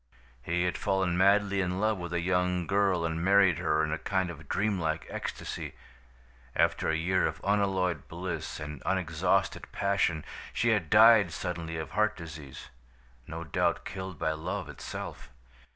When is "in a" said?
3.83-3.99